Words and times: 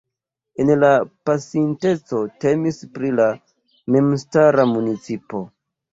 En 0.63 0.71
la 0.83 0.87
pasinteco 1.29 2.21
temis 2.45 2.79
pri 2.97 3.11
la 3.19 3.27
memstara 3.97 4.67
municipo. 4.75 5.43